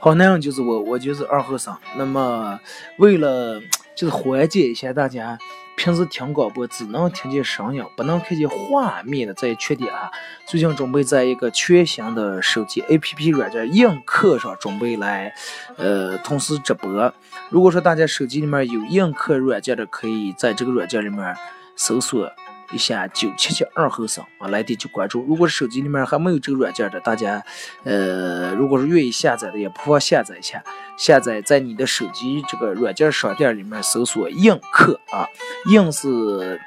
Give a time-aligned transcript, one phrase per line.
[0.00, 1.76] 好，那样就是我，我就是二和尚。
[1.96, 2.58] 那么，
[2.98, 3.60] 为了
[3.96, 5.36] 就是缓解一下大家
[5.76, 10.08] 平时听广播只能听见声音，不能看见画面的这些缺点啊，
[10.46, 15.34] 最近准备在一个全新的手机 APP 软件映客上准备来，
[15.76, 17.12] 呃，同时直播。
[17.50, 21.34] 如果说大家手机里面有映客软件的，可以在这个软件里面
[21.74, 22.30] 搜索。
[22.72, 25.24] 一下九七七二后生啊，来点就关注。
[25.26, 27.42] 如果手机里面还没有这个软件的，大家，
[27.84, 30.62] 呃，如果是愿意下载的，也不妨下载一下。
[30.96, 35.26] 下载在你的手机这个软件商店里面搜索“映客”啊
[35.70, 36.60] ，“映”是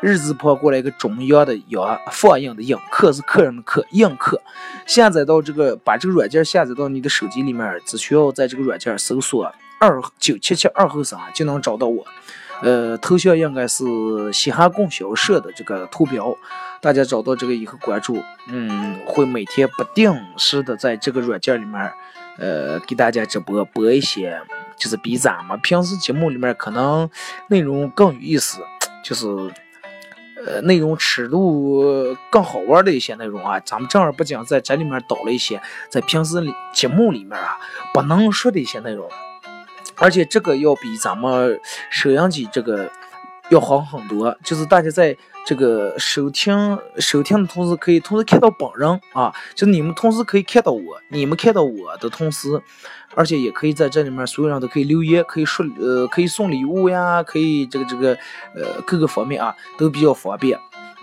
[0.00, 4.42] 日字旁过来一个中央的“央”，放映的“映”，“客”是客人的“客”，映客。
[4.86, 12.04] 下载到这个，把这个软件下载到你的手机里面，只需要在这个软件搜索“二九七七二后生”就能找到我。
[12.62, 13.84] 呃，头像应该是
[14.32, 16.34] 嘻哈供销社的这个图标，
[16.80, 21.92] 大家找到这个以后关注，嗯，会每天不定时的在这个软件里面，
[22.38, 24.40] 呃，给大家直播播一些，
[24.78, 27.08] 就是比咱们平时节目里面可能
[27.48, 28.58] 内容更有意思，
[29.04, 29.26] 就是
[30.46, 36.42] 呃内容尺度更好玩的一些内容啊，咱们正儿八经在这里面导了一些在平时
[36.72, 37.58] 节目里面啊
[37.92, 39.06] 不能说的一些内容。
[39.96, 41.58] 而且这个要比咱们
[41.90, 42.90] 收音机这个
[43.50, 52.60] 要好很多，就是大家在这个收听收听的同时，可以同时看到本人啊，就你们同时可以看到我，你们看到我的同时，
[53.14, 58.14] 而且也可以在这里面所有人都可以留言，可以说呃可以送礼物呀，可以这个这个
[58.54, 60.58] 呃各个方面啊都比较方便。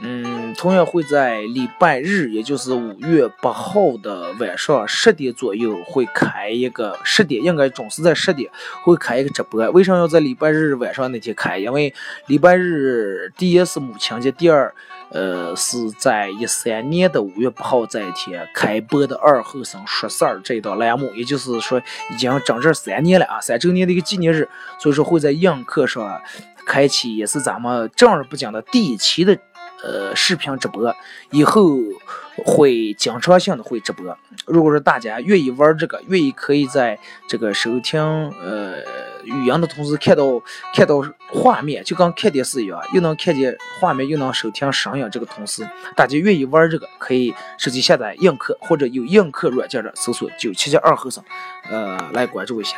[0.06, 8.52] 嗯，同样会在礼拜日，也就是五月八号的晚上十点左右，会开一个十点，应该准时在十点
[8.84, 9.66] 会开一个直播。
[9.72, 11.58] 为什么要在礼拜日晚上那天开？
[11.58, 11.94] 因为
[12.28, 14.76] 礼拜日第一是母亲节，第二，
[15.12, 21.82] 呃，是在一三年的五月八号这一天开播的二后生说事儿这一档栏目，也就是说
[22.12, 26.22] 已经整整三年了啊，三周年的一个纪念日，所以说会在映客上
[26.68, 29.40] 开启，也是咱们正儿八经的第一期的。
[29.84, 30.96] 呃，视频直播
[31.32, 31.78] 以后
[32.46, 34.18] 会经常性的会直播。
[34.46, 38.02] 如果说大家愿意玩这个，愿意可以在这个收听
[38.42, 38.78] 呃
[39.26, 40.42] 语音的同时看到
[40.74, 45.08] 看到画面，就跟看电视一样，又能看见画面，又能收听声音。
[45.12, 51.24] 这个同时，大家愿意玩这个，可以手机下载映客或者有映客软件的，搜索九七七二后生，
[51.70, 52.78] 呃，来关注一下。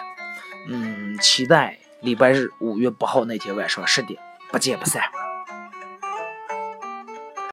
[0.67, 4.19] 嗯，期待礼拜日五月八号那天晚上十点，
[4.51, 5.24] 不见不散。